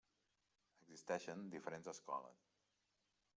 Existeixen 0.83 1.43
diferents 1.57 1.91
escoles. 1.93 2.43